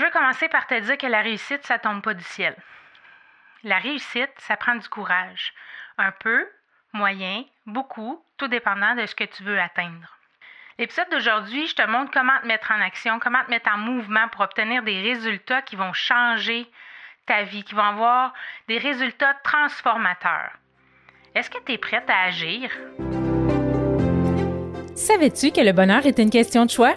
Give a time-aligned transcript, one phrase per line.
[0.00, 2.56] Je veux commencer par te dire que la réussite, ça tombe pas du ciel.
[3.64, 5.52] La réussite, ça prend du courage.
[5.98, 6.48] Un peu,
[6.94, 10.16] moyen, beaucoup, tout dépendant de ce que tu veux atteindre.
[10.78, 14.26] L'épisode d'aujourd'hui, je te montre comment te mettre en action, comment te mettre en mouvement
[14.28, 16.66] pour obtenir des résultats qui vont changer
[17.26, 18.32] ta vie, qui vont avoir
[18.68, 20.52] des résultats transformateurs.
[21.34, 22.70] Est-ce que tu es prête à agir?
[24.96, 26.96] Savais-tu que le bonheur est une question de choix?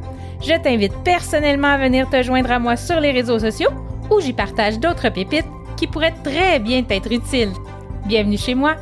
[0.43, 3.69] Je t'invite personnellement à venir te joindre à moi sur les réseaux sociaux
[4.09, 5.45] où j'y partage d'autres pépites
[5.77, 7.51] qui pourraient très bien t'être utiles.
[8.07, 8.75] Bienvenue chez moi.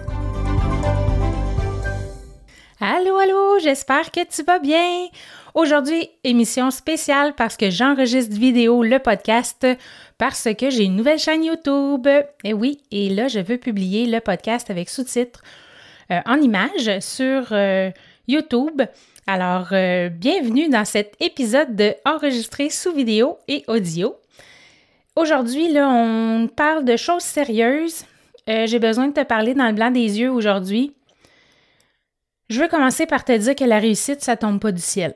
[2.80, 5.08] Allô, allô, j'espère que tu vas bien.
[5.54, 9.68] Aujourd'hui, émission spéciale parce que j'enregistre vidéo le podcast
[10.18, 12.08] parce que j'ai une nouvelle chaîne YouTube.
[12.46, 15.42] Et oui, et là, je veux publier le podcast avec sous-titres
[16.10, 17.92] euh, en images sur euh,
[18.30, 18.84] YouTube.
[19.26, 24.16] Alors, euh, bienvenue dans cet épisode de Enregistré sous vidéo et audio.
[25.16, 28.06] Aujourd'hui, là, on parle de choses sérieuses.
[28.48, 30.94] Euh, j'ai besoin de te parler dans le blanc des yeux aujourd'hui.
[32.50, 35.16] Je veux commencer par te dire que la réussite, ça tombe pas du ciel.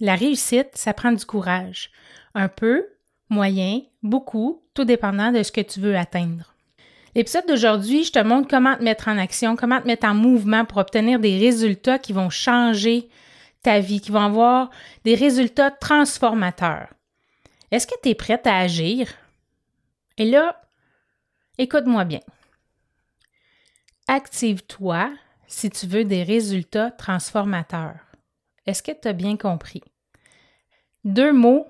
[0.00, 1.90] La réussite, ça prend du courage.
[2.34, 2.86] Un peu,
[3.28, 6.54] moyen, beaucoup, tout dépendant de ce que tu veux atteindre.
[7.18, 10.64] L'épisode d'aujourd'hui, je te montre comment te mettre en action, comment te mettre en mouvement
[10.64, 13.08] pour obtenir des résultats qui vont changer
[13.60, 14.70] ta vie, qui vont avoir
[15.02, 16.86] des résultats transformateurs.
[17.72, 19.12] Est-ce que tu es prête à agir?
[20.16, 20.62] Et là,
[21.58, 22.20] écoute-moi bien.
[24.06, 25.10] Active-toi
[25.48, 27.98] si tu veux des résultats transformateurs.
[28.64, 29.82] Est-ce que tu as bien compris?
[31.02, 31.66] Deux mots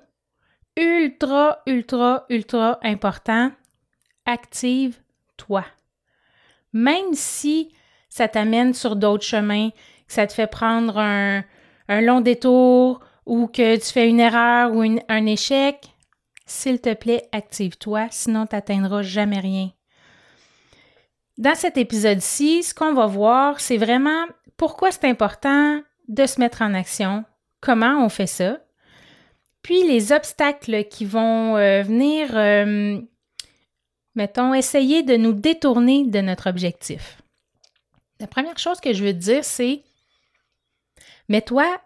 [0.76, 3.50] ultra, ultra, ultra importants.
[4.26, 4.98] Active
[6.72, 7.72] Même si
[8.08, 11.44] ça t'amène sur d'autres chemins, que ça te fait prendre un,
[11.88, 15.94] long détour ou que tu fais une erreur ou un échec,
[16.46, 19.70] s'il te plaît, active-toi, sinon tu n'atteindras jamais rien.
[21.36, 24.24] Dans cet épisode-ci, ce qu'on va voir, c'est vraiment
[24.56, 27.24] pourquoi c'est important de se mettre en action,
[27.60, 28.58] comment on fait ça,
[29.62, 33.00] puis les obstacles qui vont euh, venir euh,
[34.18, 37.22] mettons, essayer de nous détourner de notre objectif.
[38.18, 39.82] La première chose que je veux dire, c'est
[41.28, 41.80] mets-toi,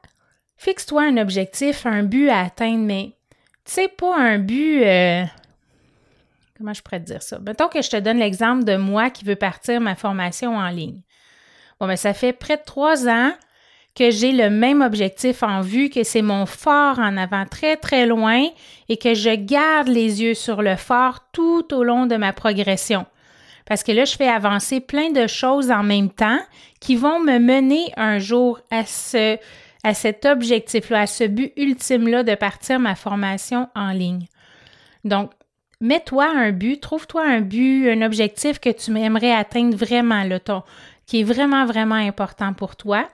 [0.56, 3.12] fixe-toi un objectif, un but à atteindre, mais
[3.66, 4.82] tu sais, pas un but.
[4.82, 5.24] Euh,
[6.56, 7.38] comment je pourrais te dire ça?
[7.38, 11.02] Mettons que je te donne l'exemple de moi qui veux partir ma formation en ligne.
[11.78, 13.32] Bon, mais ben, ça fait près de trois ans
[13.94, 18.06] que j'ai le même objectif en vue, que c'est mon fort en avant très très
[18.06, 18.46] loin
[18.88, 23.06] et que je garde les yeux sur le fort tout au long de ma progression.
[23.66, 26.40] Parce que là, je fais avancer plein de choses en même temps
[26.80, 29.38] qui vont me mener un jour à ce
[29.84, 34.26] à cet objectif-là, à ce but ultime-là de partir ma formation en ligne.
[35.04, 35.32] Donc,
[35.80, 40.62] mets-toi un but, trouve-toi un but, un objectif que tu aimerais atteindre vraiment, là, ton,
[41.06, 43.08] qui est vraiment, vraiment important pour toi.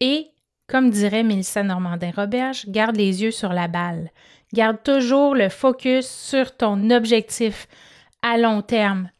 [0.00, 0.28] Et,
[0.66, 4.10] comme dirait Mélissa Normandin-Roberge, garde les yeux sur la balle.
[4.52, 7.66] Garde toujours le focus sur ton objectif
[8.22, 9.10] à long terme.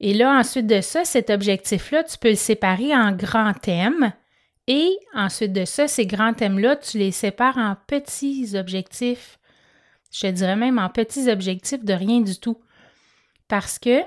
[0.00, 4.12] Et là, ensuite de ça, cet objectif-là, tu peux le séparer en grands thèmes.
[4.66, 9.38] Et ensuite de ça, ces grands thèmes-là, tu les sépares en petits objectifs.
[10.12, 12.58] Je dirais même en petits objectifs de rien du tout.
[13.48, 14.02] Parce que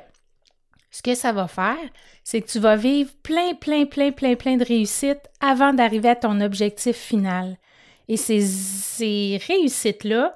[0.92, 1.78] ce que ça va faire,
[2.24, 6.16] c'est que tu vas vivre plein, plein, plein, plein, plein de réussites avant d'arriver à
[6.16, 7.58] ton objectif final.
[8.10, 10.36] Et ces, réussites-là,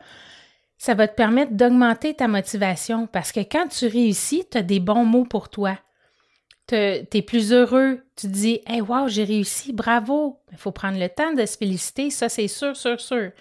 [0.77, 4.79] ça va te permettre d'augmenter ta motivation parce que quand tu réussis, tu as des
[4.79, 5.77] bons mots pour toi.
[6.67, 8.01] Tu es plus heureux.
[8.15, 10.39] Tu te dis, hey, wow, j'ai réussi, bravo.
[10.53, 13.31] Il faut prendre le temps de se féliciter, ça, c'est sûr, sûr, sûr.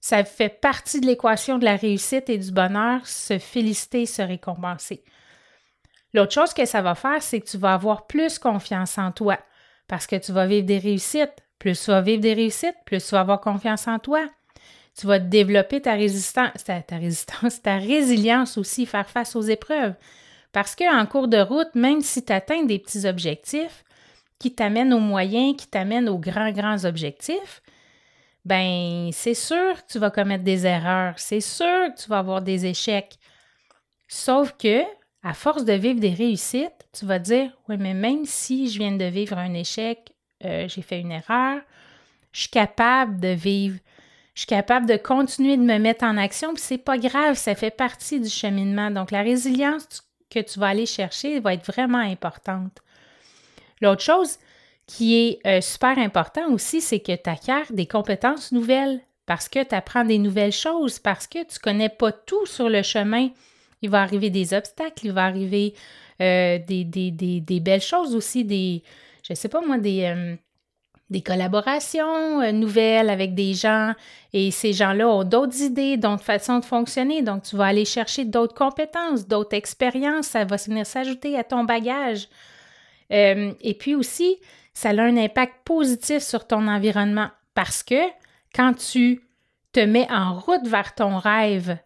[0.00, 5.02] Ça fait partie de l'équation de la réussite et du bonheur, se féliciter, se récompenser.
[6.12, 9.38] L'autre chose que ça va faire, c'est que tu vas avoir plus confiance en toi
[9.86, 11.34] parce que tu vas vivre des réussites.
[11.58, 14.26] Plus tu vas vivre des réussites, plus tu vas avoir confiance en toi.
[14.98, 19.94] Tu vas développer ta résistance, ta, résilience aussi, faire face aux épreuves.
[20.52, 23.84] Parce qu'en cours de route, même si tu atteins des petits objectifs
[24.38, 27.62] qui t'amènent aux moyens, qui t'amènent aux grands, grands objectifs,
[28.44, 32.42] ben c'est sûr que tu vas commettre des erreurs, c'est sûr que tu vas avoir
[32.42, 33.18] des échecs.
[34.08, 34.82] Sauf que,
[35.22, 38.92] à force de vivre des réussites, tu vas dire Oui, mais même si je viens
[38.92, 40.12] de vivre un échec,
[40.44, 41.60] euh, j'ai fait une erreur,
[42.32, 43.78] je suis capable de vivre,
[44.34, 47.54] je suis capable de continuer de me mettre en action, puis c'est pas grave, ça
[47.54, 48.90] fait partie du cheminement.
[48.90, 52.80] Donc, la résilience que tu vas aller chercher va être vraiment importante.
[53.80, 54.38] L'autre chose
[54.86, 59.62] qui est euh, super important aussi, c'est que tu acquiers des compétences nouvelles parce que
[59.62, 63.28] tu apprends des nouvelles choses, parce que tu connais pas tout sur le chemin.
[63.82, 65.74] Il va arriver des obstacles, il va arriver
[66.20, 68.82] euh, des, belles choses aussi, des,
[69.26, 73.94] je sais pas moi, des, euh, collaborations euh, nouvelles avec des gens
[74.34, 77.22] et ces gens-là ont d'autres idées, d'autres façons de fonctionner.
[77.22, 80.26] Donc, tu vas aller chercher d'autres compétences, d'autres expériences.
[80.26, 82.28] Ça va venir s'ajouter à ton bagage.
[83.10, 84.36] et puis aussi,
[84.74, 88.08] ça a un impact positif sur ton environnement parce que
[88.54, 89.22] quand tu
[89.72, 91.76] te mets en route vers ton rêve,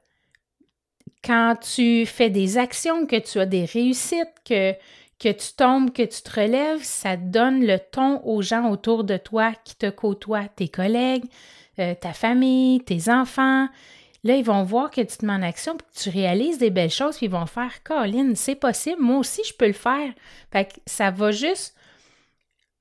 [1.25, 4.73] quand tu fais des actions, que tu as des réussites, que,
[5.19, 9.53] tu tombes, que tu te relèves, ça donne le ton aux gens autour de toi
[9.65, 11.25] qui te côtoient, tes collègues,
[11.79, 13.69] euh, ta famille, tes enfants.
[14.23, 16.91] Là, ils vont voir que tu te mets en action, que tu réalises des belles
[16.91, 20.13] choses, puis ils vont faire Colin, c'est possible, moi aussi je peux le faire.
[20.51, 21.75] Fait que ça va juste,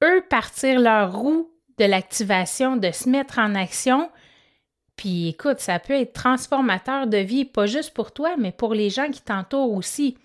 [0.03, 4.09] eux, partir leur roue de l'activation, de se mettre en action,
[5.03, 8.89] puis écoute, ça peut être transformateur de vie, pas juste pour toi, mais pour les
[8.89, 10.15] gens qui t'entourent aussi.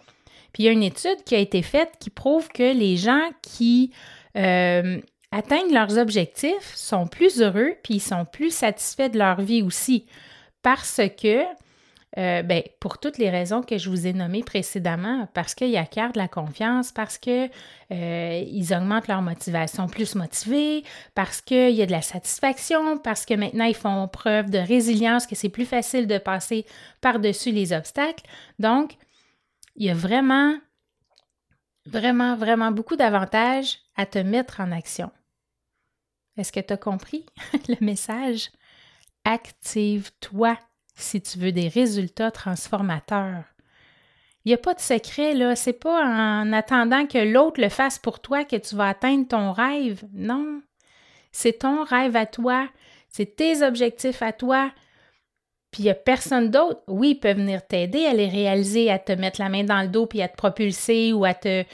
[0.52, 3.28] Puis il y a une étude qui a été faite qui prouve que les gens
[3.42, 3.90] qui
[4.36, 5.00] euh,
[5.32, 10.06] atteignent leurs objectifs sont plus heureux, puis ils sont plus satisfaits de leur vie aussi.
[10.62, 11.42] Parce que
[12.16, 16.12] euh, ben, pour toutes les raisons que je vous ai nommées précédemment, parce qu'ils acquièrent
[16.12, 17.50] de la confiance, parce qu'ils
[17.92, 20.84] euh, augmentent leur motivation plus motivée,
[21.14, 25.26] parce qu'il y a de la satisfaction, parce que maintenant ils font preuve de résilience,
[25.26, 26.64] que c'est plus facile de passer
[27.02, 28.24] par-dessus les obstacles.
[28.58, 28.96] Donc,
[29.76, 30.56] il y a vraiment,
[31.84, 35.10] vraiment, vraiment beaucoup d'avantages à te mettre en action.
[36.38, 37.26] Est-ce que tu as compris
[37.68, 38.50] le message?
[39.24, 40.56] Active-toi
[40.98, 43.44] si tu veux des résultats transformateurs.
[44.44, 45.56] Il n'y a pas de secret, là.
[45.56, 49.52] C'est pas en attendant que l'autre le fasse pour toi que tu vas atteindre ton
[49.52, 50.02] rêve.
[50.12, 50.62] Non.
[51.32, 52.68] C'est ton rêve à toi.
[53.10, 54.72] C'est tes objectifs à toi.
[55.70, 56.80] Puis il n'y a personne d'autre.
[56.86, 59.88] Oui, ils peuvent venir t'aider à les réaliser, à te mettre la main dans le
[59.88, 61.64] dos puis à te propulser ou à te,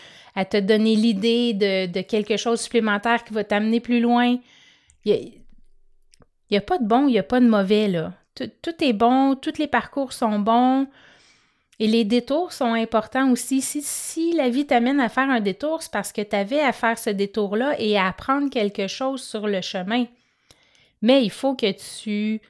[0.60, 4.36] donner l'idée de, quelque chose supplémentaire qui va t'amener plus loin.
[5.04, 5.32] Il
[6.50, 8.14] n'y a, pas de bon, il n'y a pas de mauvais, là.
[8.34, 10.86] Tout, est bon, tous les parcours sont bons.
[11.80, 13.60] Et les détours sont importants aussi.
[13.60, 16.98] Si, la vie t'amène à faire un détour, c'est parce que tu avais à faire
[16.98, 20.06] ce détour-là et à apprendre quelque chose sur le chemin.
[21.02, 22.40] Mais il faut que tu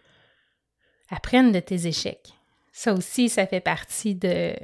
[1.11, 2.35] apprennes de tes échecs.
[2.73, 4.55] Ça aussi, ça fait partie de,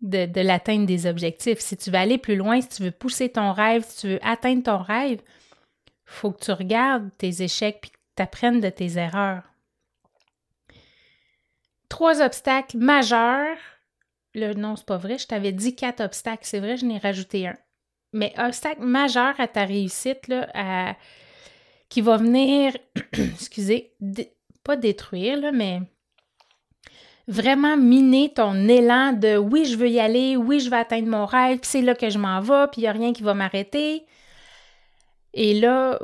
[0.00, 1.60] de, l'atteinte des objectifs.
[1.60, 4.20] Si tu veux aller plus loin, si tu veux pousser ton rêve, si tu veux
[4.22, 8.70] atteindre ton rêve, il faut que tu regardes tes échecs et que tu apprennes de
[8.70, 9.51] tes erreurs
[11.92, 13.58] trois obstacles majeurs.
[14.34, 17.46] Le, non, c'est pas vrai, je t'avais dit quatre obstacles, c'est vrai, je n'ai rajouté
[17.46, 17.56] un.
[18.14, 20.96] Mais obstacle majeur à ta réussite, là,
[21.90, 22.74] qui va venir,
[23.12, 23.92] excusez,
[24.64, 25.82] pas détruire, là, mais
[27.28, 31.26] vraiment miner ton élan de oui, je veux y aller, oui, je vais atteindre mon
[31.26, 33.34] rêve, puis c'est là que je m'en vais, puis il n'y a rien qui va
[33.34, 34.06] m'arrêter.
[35.34, 35.98] Et là,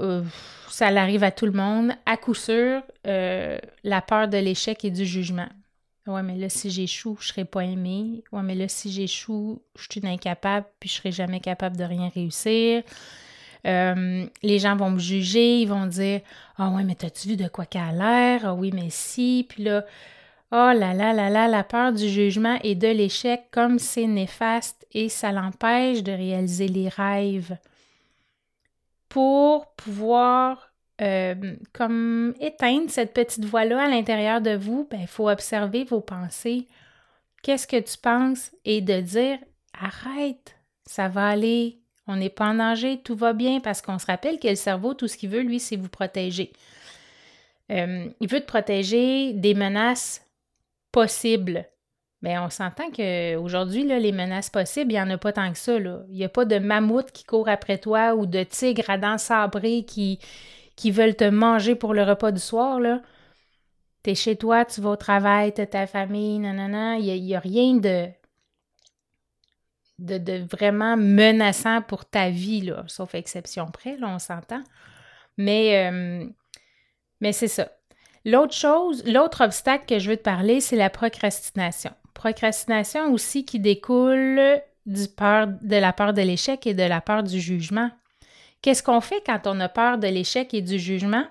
[0.69, 4.91] ça arrive à tout le monde, à coup sûr, euh, la peur de l'échec et
[4.91, 5.49] du jugement.
[6.09, 8.25] Ouais, mais là, si j'échoue, je serai pas aimée.
[8.33, 12.09] Ouais, mais là, si j'échoue, je suis incapable, puis je serai jamais capable de rien
[12.09, 12.83] réussir.
[13.67, 16.21] Euh, les gens vont me juger, ils vont dire
[16.57, 18.41] Ah ouais, mais t'as-tu vu de quoi qu'elle a l'air?
[18.47, 19.45] Ah oui, mais si.
[19.49, 19.85] Puis là,
[20.53, 24.87] oh là là là là, la peur du jugement et de l'échec, comme c'est néfaste
[24.93, 27.57] et ça l'empêche de réaliser les rêves.
[29.11, 30.68] Pour pouvoir
[31.01, 36.01] euh, comme éteindre cette petite voix-là à l'intérieur de vous, il ben, faut observer vos
[36.01, 36.67] pensées.
[37.43, 38.51] Qu'est-ce que tu penses?
[38.65, 39.39] Et de dire
[39.81, 41.79] arrête, ça va aller,
[42.09, 44.95] on n'est pas en danger, tout va bien, parce qu'on se rappelle que le cerveau,
[44.95, 46.53] tout ce qu'il veut, lui, c'est vous protéger.
[47.71, 50.27] Euh, il veut te protéger des menaces
[50.91, 51.67] possibles.
[52.23, 55.77] Bien, on s'entend qu'aujourd'hui, les menaces possibles, il n'y en a pas tant que ça.
[55.77, 59.19] Il n'y a pas de mammouth qui court après toi ou de tigres à dents
[59.19, 60.19] sabrées qui,
[60.79, 62.79] qui veulent te manger pour le repas du soir.
[62.79, 63.03] Là.
[64.07, 66.99] es chez toi, tu vas au travail, as ta famille, nanana.
[66.99, 68.07] Il n'y a, rien de,
[69.99, 74.63] de, vraiment menaçant pour ta vie, là, sauf exception près, là, on s'entend.
[75.37, 76.25] Mais, euh,
[77.21, 77.73] mais c'est ça.
[78.25, 81.91] L'autre chose, l'autre obstacle que je veux te parler, c'est la procrastination.
[82.15, 87.41] Procrastination aussi qui découle du de la peur de l'échec et de la peur du
[87.41, 87.91] jugement.
[88.63, 91.27] Qu'est-ce qu'on fait quand on a peur de l'échec et du jugement?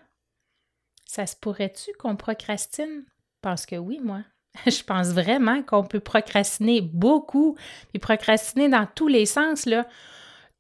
[1.05, 3.03] Ça se pourrait-tu qu'on procrastine?
[3.41, 4.19] Parce que oui, moi.
[4.65, 7.57] Je pense vraiment qu'on peut procrastiner beaucoup,
[7.89, 9.67] puis procrastiner dans tous les sens.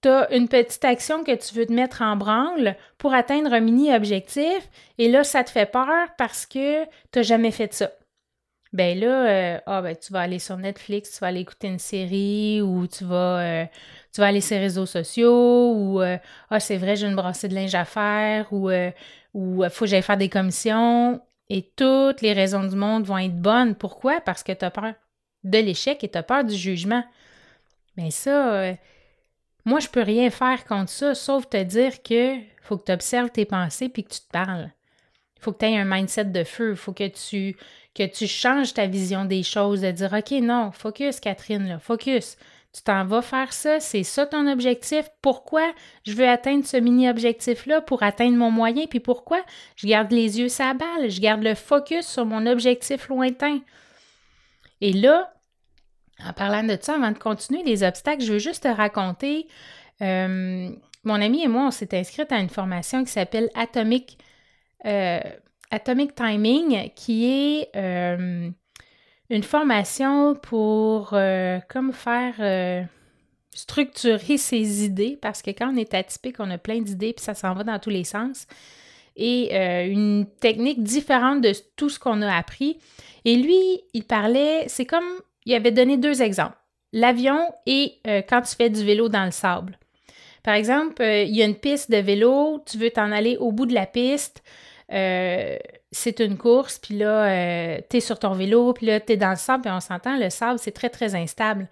[0.01, 3.59] Tu as une petite action que tu veux te mettre en branle pour atteindre un
[3.59, 7.91] mini-objectif, et là, ça te fait peur parce que tu n'as jamais fait ça
[8.77, 11.79] ben là, euh, ah, ben, tu vas aller sur Netflix, tu vas aller écouter une
[11.79, 13.65] série ou tu vas, euh,
[14.13, 16.17] tu vas aller sur les réseaux sociaux ou euh,
[16.51, 18.69] ah, c'est vrai, j'ai une brassée de linge à faire ou
[19.33, 21.19] ou faut que j'aille faire des commissions
[21.49, 23.73] et toutes les raisons du monde vont être bonnes.
[23.73, 24.21] Pourquoi?
[24.21, 24.93] Parce que tu as peur
[25.43, 27.03] de l'échec et tu as peur du jugement.
[27.97, 28.73] Mais ça,
[29.65, 33.31] moi, je peux rien faire contre ça, sauf te dire que faut que tu observes
[33.31, 34.71] tes pensées puis que tu te parles.
[35.37, 36.71] Il faut que tu aies un mindset de feu.
[36.71, 37.55] Il faut que tu,
[37.97, 42.37] que tu changes ta vision des choses, de dire OK, non, focus, Catherine, là, focus.
[42.73, 45.05] Tu t'en vas faire ça, c'est ça ton objectif.
[45.21, 45.73] Pourquoi
[46.05, 48.85] je veux atteindre ce mini-objectif-là pour atteindre mon moyen?
[48.85, 49.41] Puis pourquoi?
[49.75, 53.61] Je garde les yeux balle, je garde le focus sur mon objectif lointain.
[54.81, 55.33] Et là,
[56.23, 59.47] en parlant de ça, avant de continuer les obstacles, je veux juste te raconter.
[60.01, 60.69] Euh,
[61.03, 64.19] mon ami et moi, on s'est inscrite à une formation qui s'appelle Atomic
[64.85, 65.19] euh,
[65.71, 68.49] Atomic Timing, qui est euh,
[69.29, 72.83] une formation pour euh, comme faire euh,
[73.53, 77.33] structurer ses idées, parce que quand on est atypique, on a plein d'idées, puis ça
[77.33, 78.47] s'en va dans tous les sens.
[79.19, 79.55] Et
[79.91, 82.77] une technique différente de tout ce qu'on a appris.
[83.25, 85.07] Et lui, il parlait, c'est comme,
[85.43, 86.55] il avait donné deux exemples.
[86.93, 87.95] L'avion et
[88.29, 89.79] quand tu fais du vélo dans le sable.
[90.43, 93.65] Par exemple, il y a une piste de vélo, tu veux t'en aller au bout
[93.65, 94.43] de la piste,
[94.91, 95.57] euh,
[95.91, 99.17] c'est une course, puis là, euh, tu es sur ton vélo, puis là, tu es
[99.17, 101.67] dans le sable, puis on s'entend, le sable, c'est très, très instable.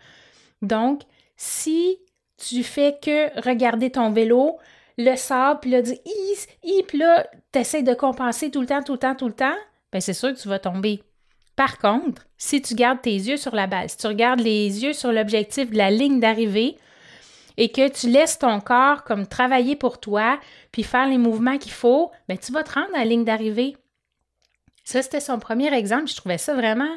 [0.61, 1.01] Donc,
[1.37, 1.99] si
[2.37, 4.57] tu fais que regarder ton vélo,
[4.97, 8.99] le sable, puis là, puis là, tu essaies de compenser tout le temps, tout le
[8.99, 9.55] temps, tout le temps,
[9.91, 11.01] bien, c'est sûr que tu vas tomber.
[11.55, 14.93] Par contre, si tu gardes tes yeux sur la balle, si tu regardes les yeux
[14.93, 16.77] sur l'objectif de la ligne d'arrivée,
[17.57, 20.39] et que tu laisses ton corps comme travailler pour toi,
[20.71, 23.77] puis faire les mouvements qu'il faut, bien, tu vas te rendre à la ligne d'arrivée.
[24.83, 26.07] Ça, c'était son premier exemple.
[26.07, 26.95] Je trouvais ça vraiment,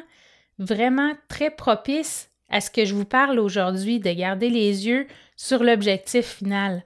[0.59, 5.63] vraiment très propice à ce que je vous parle aujourd'hui, de garder les yeux sur
[5.63, 6.83] l'objectif final.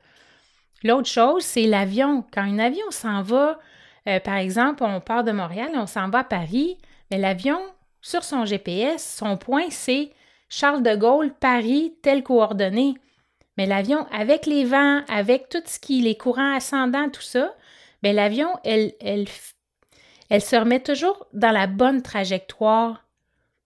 [0.83, 2.25] L'autre chose, c'est l'avion.
[2.33, 3.59] Quand un avion s'en va,
[4.07, 6.77] euh, par exemple, on part de Montréal on s'en va à Paris,
[7.09, 7.59] mais l'avion,
[8.01, 10.11] sur son GPS, son point, c'est
[10.49, 12.95] Charles de Gaulle, Paris, telle coordonnée.
[13.57, 17.53] Mais l'avion, avec les vents, avec tout ce qui, les courants ascendants, tout ça,
[18.01, 19.27] bien, l'avion, elle, elle,
[20.29, 23.05] elle se remet toujours dans la bonne trajectoire.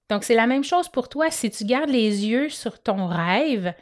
[0.10, 1.32] Donc, c'est la même chose pour toi.
[1.32, 3.74] Si tu gardes les yeux sur ton rêve,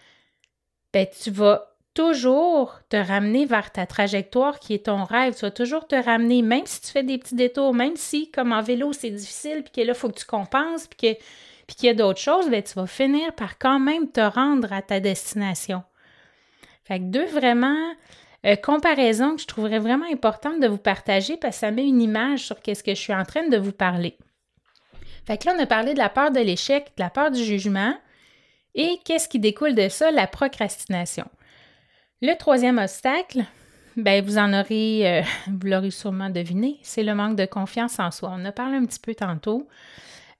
[0.94, 5.34] bien, tu vas toujours te ramener vers ta trajectoire qui est ton rêve.
[5.34, 8.52] Tu vas toujours te ramener, même si tu fais des petits détours, même si, comme
[8.52, 11.16] en vélo, c'est difficile, puis que là, il faut que tu compenses, puis
[11.76, 14.82] qu'il y a d'autres choses, bien, tu vas finir par quand même te rendre à
[14.82, 15.84] ta destination.
[16.86, 17.94] Fait que deux vraiment
[18.46, 22.01] euh, comparaisons que je trouverais vraiment importantes de vous partager parce que ça met une
[22.01, 24.18] image sur qu'est-ce que je suis en train de vous parler.
[25.25, 27.44] Fait que là, on a parlé de la peur de l'échec, de la peur du
[27.44, 27.96] jugement
[28.75, 30.12] et qu'est-ce qui découle de ça?
[30.12, 31.25] La procrastination.
[32.22, 33.44] Le troisième obstacle,
[33.98, 38.12] ben vous en aurez, euh, vous l'aurez sûrement deviné, c'est le manque de confiance en
[38.12, 38.32] soi.
[38.32, 39.68] On a parlé un petit peu tantôt.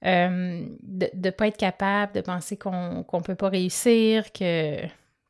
[0.04, 4.76] Euh, de ne pas être capable, de penser qu'on ne peut pas réussir, que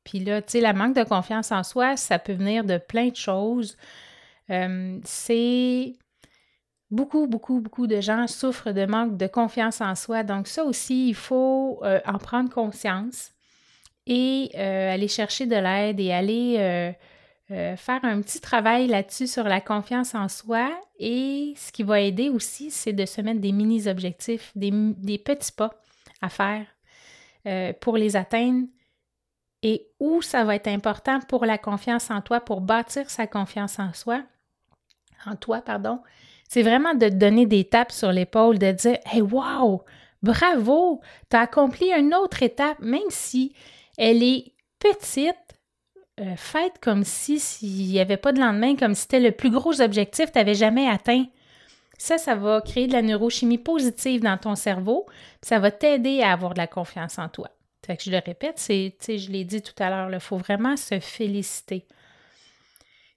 [0.07, 3.09] puis là, tu sais, la manque de confiance en soi, ça peut venir de plein
[3.09, 3.77] de choses.
[4.51, 5.95] Euh, c'est
[6.93, 10.23] beaucoup, beaucoup, beaucoup de gens souffrent de manque de confiance en soi.
[10.23, 13.33] Donc ça aussi, il faut euh, en prendre conscience
[14.07, 16.95] et euh, aller chercher de l'aide et aller
[17.49, 20.71] faire un petit travail là-dessus sur la confiance en soi.
[21.01, 25.51] Et ce qui va aider aussi, c'est de se mettre des mini-objectifs, des, des, petits
[25.51, 25.75] pas
[26.23, 26.65] à faire
[27.81, 28.67] pour les atteindre
[29.67, 33.81] et où ça va être important pour la confiance en toi, pour bâtir sa confiance
[33.81, 34.23] en soi,
[35.27, 35.99] en toi, pardon,
[36.49, 39.83] c'est vraiment de te donner des tapes sur l'épaule, de dire Hey, wow!
[40.23, 41.01] Bravo!
[41.29, 43.57] Tu as accompli une autre étape, même si
[43.99, 45.35] elle est petite.
[46.21, 49.51] Euh, faites comme si s'il n'y avait pas de lendemain, comme si c'était le plus
[49.51, 51.25] gros objectif que tu n'avais jamais atteint.
[51.99, 55.07] Ça, ça va créer de la neurochimie positive dans ton cerveau,
[55.43, 57.51] ça va t'aider à avoir de la confiance en toi.
[57.87, 60.77] Fait que je le répète, c'est, je l'ai dit tout à l'heure, il faut vraiment
[60.77, 61.87] se féliciter.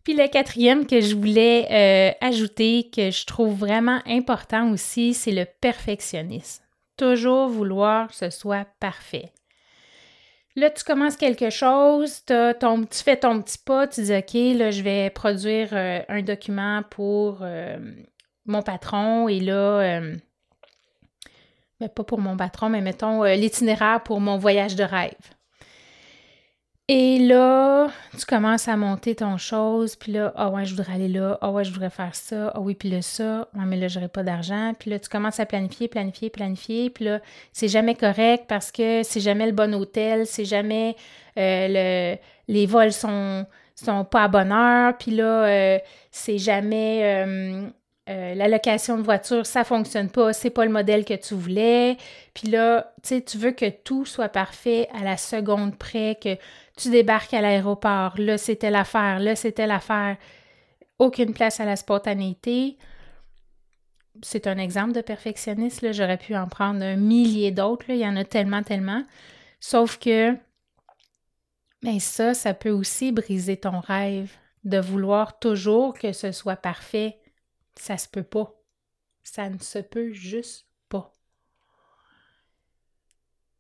[0.04, 5.32] Puis le quatrième que je voulais euh, ajouter, que je trouve vraiment important aussi, c'est
[5.32, 6.64] le perfectionnisme.
[6.98, 9.32] Toujours vouloir que ce soit parfait.
[10.56, 14.70] Là, tu commences quelque chose, ton, tu fais ton petit pas, tu dis OK, là,
[14.70, 17.78] je vais produire euh, un document pour euh,
[18.46, 20.02] mon patron et là,
[21.80, 25.14] mais pas pour mon patron, mais mettons l'itinéraire pour mon voyage de rêve.
[26.92, 31.08] Et là, tu commences à monter ton chose, puis là, ah ouais, je voudrais aller
[31.08, 33.88] là, ah ouais, je voudrais faire ça, ah oui, puis là, ça, ouais, mais là,
[33.88, 34.74] j'aurais pas d'argent.
[34.74, 37.20] Puis là, tu commences à planifier, planifier, planifier, puis là,
[37.54, 40.96] c'est jamais correct parce que c'est jamais le bon hôtel, c'est jamais
[41.38, 42.18] euh, le,
[42.52, 43.46] les vols sont,
[43.76, 47.72] sont pas à bonne heure, puis là, euh, c'est jamais
[48.10, 51.96] euh, la location de voiture, ça fonctionne pas, c'est pas le modèle que tu voulais.
[52.34, 56.36] Puis là, tu tu veux que tout soit parfait à la seconde près, que
[56.76, 60.18] tu débarques à l'aéroport, là c'était l'affaire, là c'était l'affaire.
[60.98, 62.78] Aucune place à la spontanéité.
[64.24, 68.16] C'est un exemple de perfectionniste, j'aurais pu en prendre un millier d'autres, il y en
[68.16, 69.04] a tellement, tellement.
[69.60, 70.36] Sauf que,
[71.84, 74.32] mais ça, ça peut aussi briser ton rêve
[74.64, 77.19] de vouloir toujours que ce soit parfait
[77.80, 78.54] ça se peut pas.
[79.24, 81.14] Ça ne se peut juste pas.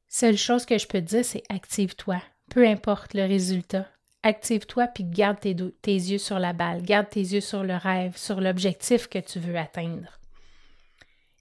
[0.07, 2.21] Seule chose que je peux te dire, c'est active-toi.
[2.49, 3.87] Peu importe le résultat.
[4.23, 5.53] Active-toi puis garde tes,
[5.93, 9.57] yeux sur la balle, garde tes yeux sur le rêve, sur l'objectif que tu veux
[9.57, 10.19] atteindre.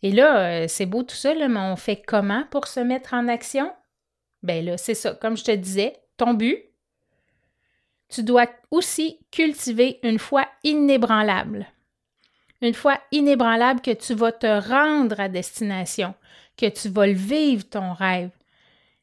[0.02, 3.26] Et là, euh, c'est beau tout ça, mais on fait comment pour se mettre en
[3.26, 3.72] action?
[4.44, 5.14] Ben là, c'est ça.
[5.14, 6.62] Comme je te disais, ton but,
[8.08, 11.66] tu dois aussi cultiver une foi inébranlable
[12.60, 16.14] une fois inébranlable que tu vas te rendre à destination,
[16.56, 18.30] que tu vas vivre ton rêve.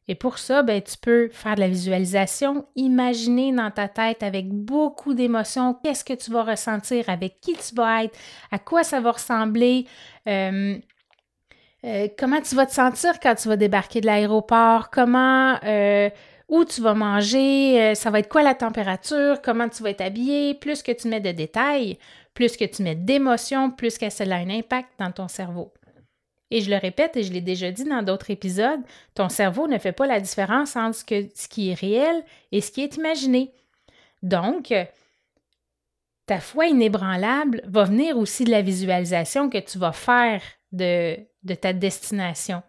[0.07, 4.49] Et pour ça, ben, tu peux faire de la visualisation, imaginer dans ta tête avec
[4.49, 8.17] beaucoup d'émotions qu'est-ce que tu vas ressentir, avec qui tu vas être,
[8.51, 9.87] à quoi ça va ressembler,
[10.27, 10.77] euh,
[11.85, 16.11] euh, comment tu vas te sentir quand tu vas débarquer de l'aéroport, comment, euh,
[16.49, 20.53] où tu vas manger, ça va être quoi la température, comment tu vas être habillé,
[20.53, 21.97] plus que tu mets de détails,
[22.35, 25.73] plus que tu mets d'émotions, plus que cela a un impact dans ton cerveau.
[26.51, 28.81] Et je le répète et je l'ai déjà dit dans d'autres épisodes,
[29.15, 32.81] ton cerveau ne fait pas la différence entre ce, qui est réel et ce qui
[32.81, 33.51] est imaginé.
[34.21, 34.71] Donc,
[36.27, 41.25] ta foi inébranlable va venir aussi de la visualisation que tu vas faire de
[41.59, 42.61] ta destination.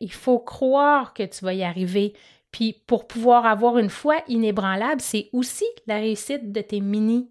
[0.00, 2.14] Il faut croire que tu vas y arriver.
[2.50, 7.30] Puis pour pouvoir avoir une foi inébranlable, c'est aussi la réussite de tes mini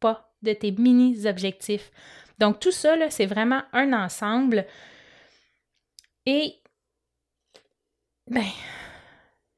[0.00, 1.90] pas de tes mini-objectifs.
[2.38, 4.66] Donc, tout ça, c'est vraiment un ensemble.
[6.26, 6.54] Et,
[8.30, 8.44] ben,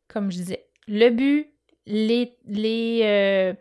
[0.08, 1.48] comme je disais, le but,
[1.86, 3.54] les, les, euh,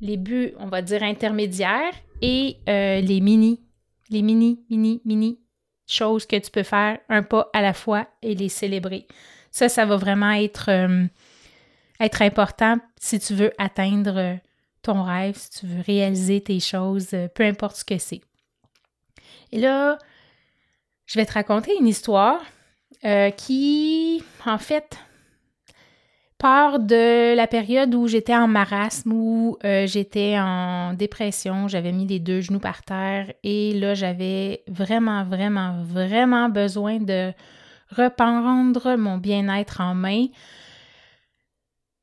[0.00, 3.60] les buts, on va dire, intermédiaires et euh, les mini,
[4.10, 5.40] les mini, mini, mini
[5.86, 9.06] choses que tu peux faire un pas à la fois et les célébrer.
[9.50, 11.06] Ça, ça va vraiment être, euh,
[11.98, 14.38] être important si tu veux atteindre
[14.92, 18.20] rêve, si tu veux réaliser tes choses, euh, peu importe ce que c'est.
[19.52, 19.98] Et là,
[21.06, 22.40] je vais te raconter une histoire
[23.04, 24.98] euh, qui, en fait,
[26.38, 32.06] part de la période où j'étais en marasme, où euh, j'étais en dépression, j'avais mis
[32.06, 37.32] les deux genoux par terre et là, j'avais vraiment, vraiment, vraiment besoin de
[37.90, 40.26] reprendre mon bien-être en main.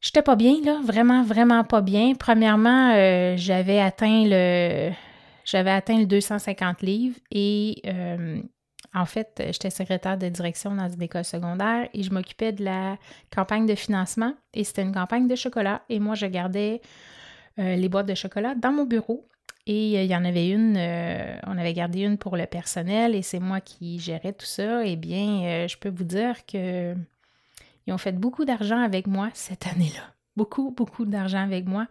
[0.05, 2.13] J'étais pas bien, là, vraiment, vraiment pas bien.
[2.13, 4.91] Premièrement, euh, j'avais atteint le
[5.45, 8.39] j'avais atteint le 250 livres et euh,
[8.93, 12.97] en fait, j'étais secrétaire de direction dans une école secondaire et je m'occupais de la
[13.35, 16.81] campagne de financement et c'était une campagne de chocolat et moi, je gardais
[17.57, 19.27] euh, les boîtes de chocolat dans mon bureau
[19.65, 20.77] et il y en avait une,
[21.47, 24.85] on avait gardé une pour le personnel et c'est moi qui gérais tout ça.
[24.85, 26.95] Eh bien, je peux vous dire que
[27.87, 30.13] ils ont fait beaucoup d'argent avec moi cette année-là.
[30.35, 31.87] Beaucoup, beaucoup d'argent avec moi.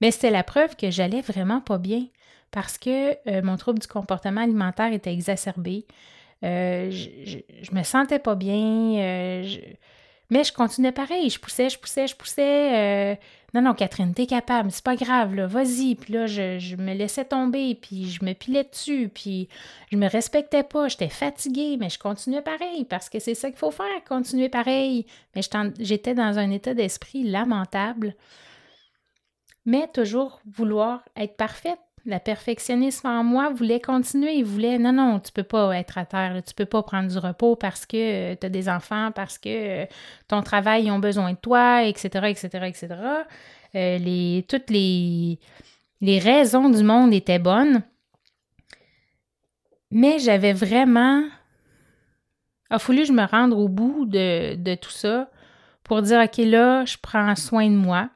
[0.00, 2.06] Mais c'était la preuve que j'allais vraiment pas bien
[2.50, 5.86] parce que euh, mon trouble du comportement alimentaire était exacerbé.
[6.42, 7.38] Euh, je,
[7.72, 8.98] me sentais pas bien.
[8.98, 9.44] Euh,
[10.30, 11.30] Mais je continuais pareil.
[11.30, 13.18] Je poussais, je poussais, je poussais.
[13.52, 15.96] Non, non, Catherine, t'es capable, c'est pas grave, là, vas-y.
[15.96, 19.48] Puis là, je, me laissais tomber, puis je me pilais dessus, puis
[19.90, 23.58] je me respectais pas, j'étais fatiguée, mais je continuais pareil, parce que c'est ça qu'il
[23.58, 25.06] faut faire, continuer pareil.
[25.34, 25.42] Mais
[25.80, 28.14] j'étais dans un état d'esprit lamentable.
[29.66, 34.34] Mais toujours vouloir être parfaite, la perfectionniste en moi voulait continuer.
[34.34, 37.08] Il voulait non, non, tu peux pas être à terre, tu tu peux pas prendre
[37.08, 39.86] du repos parce que euh, tu as des enfants, parce que euh,
[40.28, 42.88] ton travail, ils ont besoin de toi, etc., etc., etc.
[43.74, 45.38] les, toutes les,
[46.00, 47.82] les raisons du monde étaient bonnes.
[49.90, 51.22] Mais j'avais vraiment.
[52.70, 55.28] Il a fallu je me rende au bout de, de, tout ça
[55.82, 58.08] pour dire OK, là, je prends soin de moi.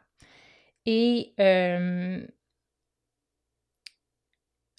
[0.87, 2.25] Et euh,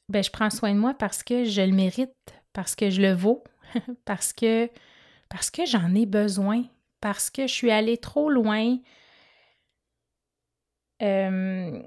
[0.09, 2.13] ben, je prends soin de moi parce que je le mérite,
[2.53, 3.43] parce que je le vaux,
[4.05, 4.69] parce que,
[5.29, 6.63] parce que j'en ai besoin,
[7.01, 8.77] parce que je suis allée trop loin.
[11.01, 11.81] Euh,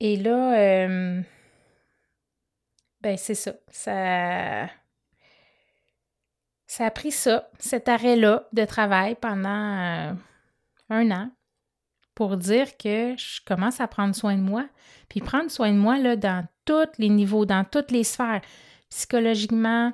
[0.00, 1.22] et là, euh,
[3.00, 3.54] ben c'est ça.
[3.70, 4.68] Ça,
[6.66, 10.14] ça a pris ça, cet arrêt-là de travail pendant euh,
[10.88, 11.30] un an
[12.14, 14.68] pour dire que je commence à prendre soin de moi.
[15.08, 18.40] Puis prendre soin de moi là, dans tous les niveaux, dans toutes les sphères,
[18.88, 19.92] psychologiquement,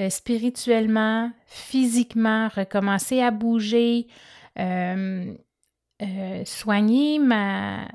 [0.00, 4.06] euh, spirituellement, physiquement, recommencer à bouger,
[4.58, 5.34] euh,
[6.00, 7.86] euh, soigner ma,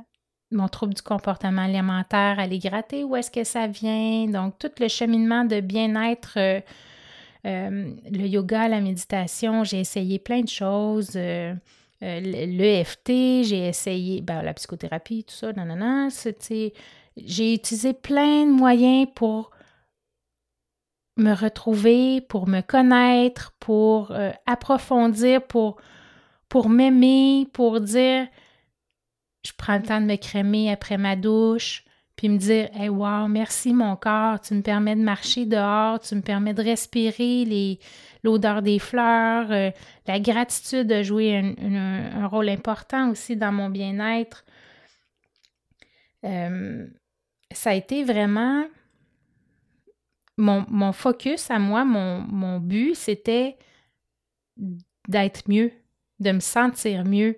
[0.51, 4.27] mon trouble du comportement alimentaire, aller gratter où est-ce que ça vient.
[4.27, 6.61] Donc, tout le cheminement de bien-être,
[7.43, 11.15] le yoga, la méditation, j'ai essayé plein de choses.
[12.01, 13.07] L'EFT,
[13.43, 16.09] j'ai essayé ben, la psychothérapie, tout ça, non.
[17.17, 19.51] J'ai utilisé plein de moyens pour
[21.17, 25.77] me retrouver, pour me connaître, pour euh, approfondir, pour,
[26.49, 28.27] pour m'aimer, pour dire
[29.45, 33.27] je prends le temps de me crémer après ma douche, puis me dire Hey, wow,
[33.27, 37.79] merci mon corps, tu me permets de marcher dehors, tu me permets de respirer
[38.23, 39.69] l'odeur des fleurs, euh,
[40.07, 44.45] la gratitude de jouer un, rôle important aussi dans mon bien-être.
[46.23, 46.87] Euh,
[47.51, 48.65] ça a été vraiment
[50.37, 53.57] mon, focus à moi, mon, but, c'était
[55.07, 55.71] d'être mieux,
[56.19, 57.37] de me sentir mieux.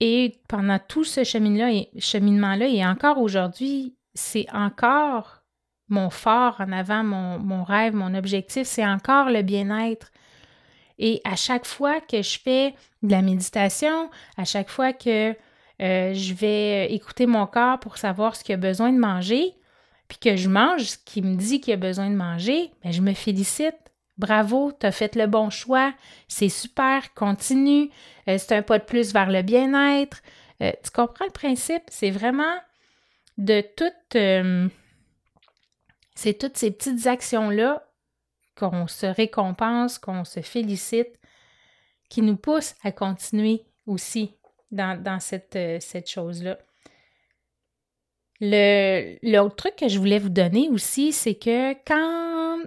[0.00, 5.42] Et pendant tout ce cheminement-là, et encore aujourd'hui, c'est encore
[5.88, 10.10] mon fort en avant, mon, mon rêve, mon objectif, c'est encore le bien-être.
[10.98, 15.34] Et à chaque fois que je fais de la méditation, à chaque fois que
[15.82, 19.54] euh, je vais écouter mon corps pour savoir ce qu'il a besoin de manger,
[20.08, 23.00] puis que je mange ce qu'il me dit qu'il a besoin de manger, bien, je
[23.00, 23.76] me félicite.
[24.18, 25.92] Bravo, tu as fait le bon choix,
[26.26, 27.90] c'est super, continue,
[28.28, 30.22] euh, c'est un pas de plus vers le bien-être.
[30.62, 31.82] Euh, tu comprends le principe?
[31.88, 32.56] C'est vraiment
[33.36, 34.72] de toutes,
[36.14, 37.86] c'est toutes ces petites actions-là
[38.56, 41.20] qu'on se récompense, qu'on se félicite,
[42.08, 44.32] qui nous poussent à continuer aussi
[44.70, 46.58] dans, cette, euh, cette chose-là.
[48.40, 52.58] L'autre truc que je voulais vous donner aussi, c'est que quand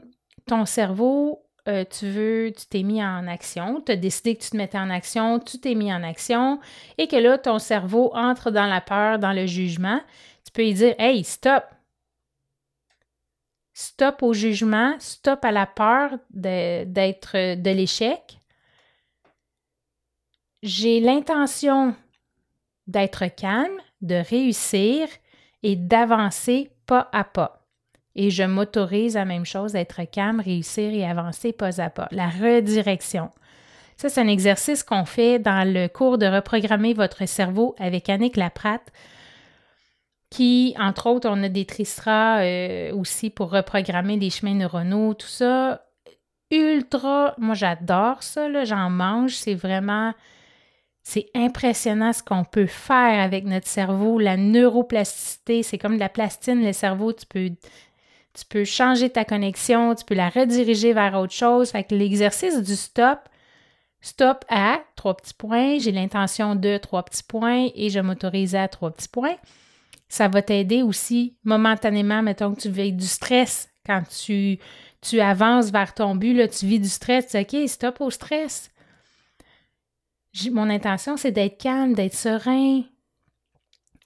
[0.48, 4.50] ton cerveau, euh, tu veux, tu t'es mis en action, tu as décidé que tu
[4.50, 6.60] te mettais en action, tu t'es mis en action,
[6.98, 10.02] et que là, ton cerveau entre dans la peur, dans le jugement,
[10.46, 11.64] tu peux lui dire Hey, stop!
[13.74, 18.39] Stop au jugement, stop à la peur d'être de l'échec
[20.64, 21.96] j'ai l'intention
[22.88, 25.08] d'être calme, de réussir
[25.64, 27.66] et d'avancer pas à pas.
[28.16, 32.08] Et je m'autorise la même chose, d'être calme, réussir et avancer pas à pas.
[32.12, 33.30] La redirection.
[33.96, 38.38] Ça, c'est un exercice qu'on fait dans le cours de reprogrammer votre cerveau avec Annick
[38.38, 38.92] Laprate,
[40.30, 41.68] qui, entre autres, on a des
[42.08, 45.86] euh, aussi pour reprogrammer les chemins neuronaux, tout ça.
[46.52, 50.14] Ultra, moi j'adore ça, j'en mange, c'est vraiment
[51.04, 56.10] c'est impressionnant ce qu'on peut faire avec notre cerveau, la neuroplasticité, c'est comme de la
[56.10, 61.16] plastine, le cerveau, tu peux, tu peux changer ta connexion, tu peux la rediriger vers
[61.16, 61.72] autre chose.
[61.72, 63.20] Fait que l'exercice du stop,
[64.02, 68.68] stop à trois petits points, j'ai l'intention de trois petits points et je m'autorise à
[68.68, 69.38] trois petits points.
[70.10, 74.60] Ça va t'aider aussi momentanément, mettons que tu vis du stress quand tu,
[75.02, 78.70] tu avances vers ton but, tu vis du stress, tu dis OK, stop au stress
[80.52, 82.84] mon intention, c'est d'être calme, d'être serein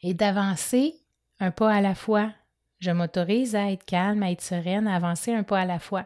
[0.02, 0.96] et d'avancer
[1.40, 2.32] un pas à la fois.
[2.80, 6.06] Je m'autorise à être calme, à être sereine, à avancer un pas à la fois.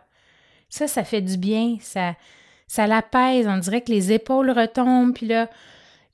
[0.70, 2.16] Ça, ça fait du bien, ça,
[2.68, 5.50] Ça l'apaise, on dirait que les épaules retombent, puis là,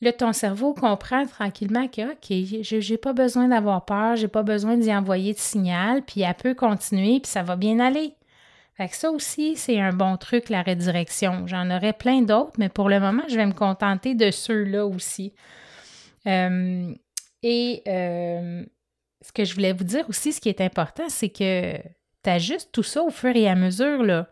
[0.03, 4.75] Là, ton cerveau comprend tranquillement que, OK, j'ai pas besoin d'avoir peur, j'ai pas besoin
[4.75, 8.13] d'y envoyer de signal, puis elle peut continuer, puis ça va bien aller.
[8.75, 11.45] Fait ça aussi, c'est un bon truc, la redirection.
[11.45, 15.33] J'en aurais plein d'autres, mais pour le moment, je vais me contenter de ceux-là aussi.
[16.25, 16.91] Euh,
[17.43, 18.63] et euh,
[19.21, 22.71] ce que je voulais vous dire aussi, ce qui est important, c'est que tu ajustes
[22.71, 24.27] tout ça au fur et à mesure, là.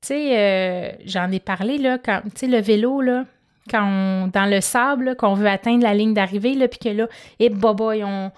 [0.00, 3.26] Tu sais, euh, j'en ai parlé, là, quand, tu sais, le vélo, là,
[3.68, 7.50] quand dans le sable, qu'on veut atteindre la ligne d'arrivée, là, puis que là, et
[7.50, 8.30] boboy, on,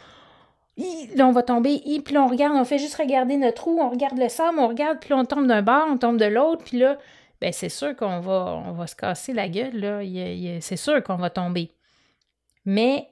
[1.14, 3.90] là, on va tomber, puis là, on regarde, on fait juste regarder notre roue, on
[3.90, 6.64] regarde le sable, on regarde, puis là, on tombe d'un bord, on tombe de l'autre,
[6.64, 6.99] puis là,
[7.40, 10.01] ben c'est sûr qu'on va, on va se casser la gueule, là,
[10.61, 11.71] c'est sûr qu'on va tomber.
[12.64, 13.09] Mais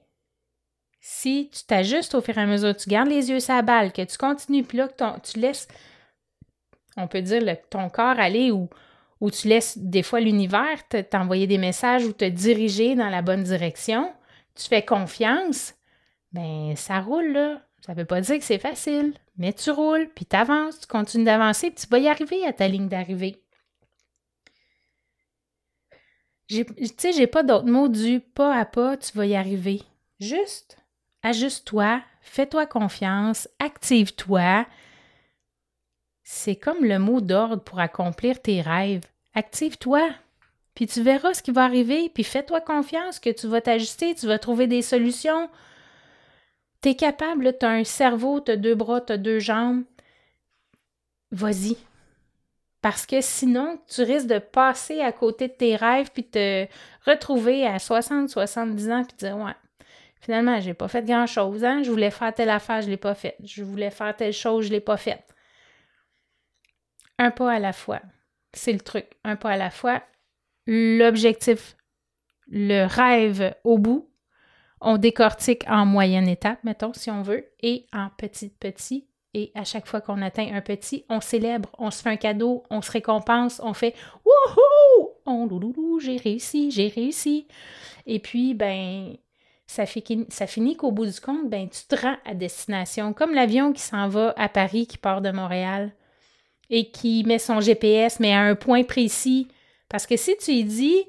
[1.00, 3.92] si tu t'ajustes au fur et à mesure, tu gardes les yeux sur la balle,
[3.92, 5.68] que tu continues, puis là, que tu laisses,
[6.96, 8.68] on peut dire, ton corps aller ou
[9.20, 13.42] où tu laisses des fois l'univers t'envoyer des messages ou te diriger dans la bonne
[13.42, 14.12] direction,
[14.54, 15.74] tu fais confiance,
[16.32, 17.62] ben ça roule là.
[17.86, 21.24] Ça veut pas dire que c'est facile, mais tu roules, puis tu avances, tu continues
[21.24, 23.42] d'avancer, puis tu vas y arriver à ta ligne d'arrivée.
[26.48, 26.64] Tu
[26.96, 29.82] sais, j'ai pas d'autre mot du pas à pas, tu vas y arriver.
[30.18, 30.78] Juste,
[31.22, 34.66] ajuste-toi, fais-toi confiance, active-toi,
[36.24, 39.04] c'est comme le mot d'ordre pour accomplir tes rêves.
[39.34, 40.10] Active-toi,
[40.74, 44.26] puis tu verras ce qui va arriver, puis fais-toi confiance que tu vas t'ajuster, tu
[44.26, 45.48] vas trouver des solutions.
[46.82, 49.84] Tu es capable, tu as un cerveau, tu as deux bras, tu as deux jambes.
[51.30, 51.76] Vas-y.
[52.80, 56.66] Parce que sinon, tu risques de passer à côté de tes rêves, puis te
[57.04, 59.56] retrouver à 60, 70 ans, puis te dire Ouais,
[60.20, 61.64] finalement, j'ai pas fait grand-chose.
[61.64, 61.82] Hein?
[61.82, 63.36] Je voulais faire telle affaire, je l'ai pas faite.
[63.44, 65.34] Je voulais faire telle chose, je l'ai pas faite
[67.18, 68.00] un pas à la fois.
[68.54, 70.02] C'est le truc, un pas à la fois.
[70.66, 71.76] L'objectif,
[72.46, 74.07] le rêve au bout,
[74.80, 79.06] on décortique en moyenne étape, mettons, si on veut, et en petit petit.
[79.34, 82.64] Et à chaque fois qu'on atteint un petit, on célèbre, on se fait un cadeau,
[82.70, 85.10] on se récompense, on fait Wouhou!
[85.26, 87.46] On louloulou, j'ai réussi, j'ai réussi.
[88.06, 89.14] Et puis, ben,
[89.66, 93.12] ça, finit qu'au bout du compte, ben, tu te rends à destination.
[93.12, 95.92] Comme l'avion qui s'en va à Paris, qui part de Montréal
[96.70, 99.48] et qui met son GPS, mais à un point précis.
[99.88, 101.04] Parce que si tu lui dis,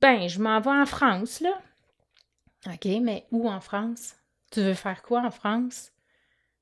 [0.00, 1.60] ben, je m'en vais en France, là.
[2.66, 4.16] OK, mais où en France?
[4.50, 5.92] Tu veux faire quoi en France?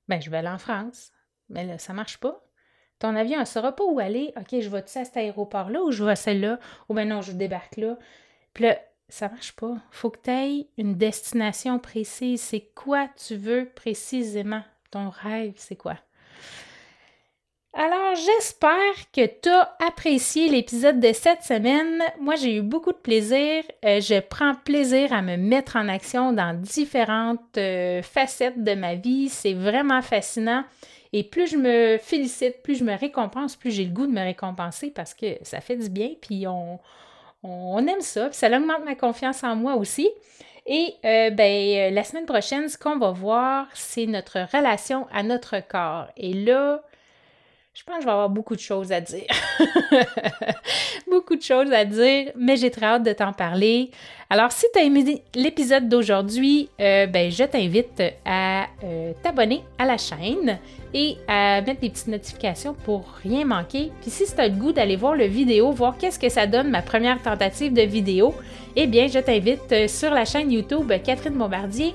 [0.09, 1.12] Ben, je vais aller en France.
[1.48, 2.44] Mais là, ça marche pas.
[2.98, 4.33] Ton avion ne saura pas où aller.
[4.37, 6.59] OK, je vais-tu à cet aéroport-là ou je vais à celle-là?
[6.88, 7.98] Ou ben non, je débarque là.
[8.52, 8.78] Puis là,
[9.09, 9.76] ça marche pas.
[9.90, 12.40] Faut que tu aies une destination précise.
[12.40, 14.62] C'est quoi tu veux précisément?
[14.90, 15.98] Ton rêve, c'est quoi?
[17.76, 22.00] Alors, j'espère que tu as apprécié l'épisode de cette semaine.
[22.20, 23.64] Moi, j'ai eu beaucoup de plaisir.
[23.84, 28.94] Euh, je prends plaisir à me mettre en action dans différentes euh, facettes de ma
[28.94, 29.28] vie.
[29.28, 30.62] C'est vraiment fascinant.
[31.12, 34.22] Et plus je me félicite, plus je me récompense, plus j'ai le goût de me
[34.22, 36.78] récompenser parce que ça fait du bien, puis on,
[37.78, 40.08] aime ça, puis ça augmente ma confiance en moi aussi.
[40.66, 45.56] Et euh, ben, la semaine prochaine, ce qu'on va voir, c'est notre relation à notre
[45.66, 46.06] corps.
[46.16, 46.82] Et là,
[47.74, 49.26] je pense que je vais avoir beaucoup de choses à dire.
[51.10, 53.90] beaucoup de choses à dire, mais j'ai très hâte de t'en parler.
[54.30, 59.87] Alors, si tu as aimé l'épisode d'aujourd'hui, euh, ben, je t'invite à euh, t'abonner à
[59.87, 60.60] la chaîne
[60.94, 63.90] et à mettre des petites notifications pour rien manquer.
[64.02, 66.70] Puis si tu as le goût d'aller voir le vidéo, voir qu'est-ce que ça donne
[66.70, 68.37] ma première tentative de vidéo,
[68.76, 71.92] eh bien, je t'invite euh, sur la chaîne YouTube Catherine Bombardier.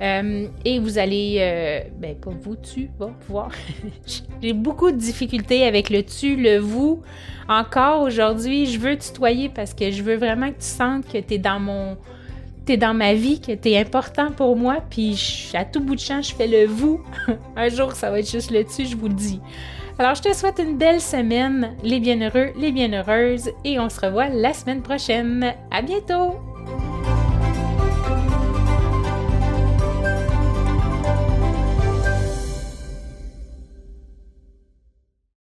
[0.00, 3.50] Euh, et vous allez, euh, ben pas vous, tu vas pouvoir.
[4.42, 7.02] J'ai beaucoup de difficultés avec le tu, le vous.
[7.48, 11.34] Encore aujourd'hui, je veux tutoyer parce que je veux vraiment que tu sentes que tu
[11.34, 11.96] es dans mon.
[12.64, 16.00] T'es dans ma vie, que tu es important pour moi, puis à tout bout de
[16.00, 17.02] champ, je fais le vous.
[17.56, 19.38] Un jour, ça va être juste le tu, je vous le dis.
[19.98, 24.28] Alors, je te souhaite une belle semaine, les bienheureux, les bienheureuses, et on se revoit
[24.28, 25.52] la semaine prochaine.
[25.70, 26.53] À bientôt!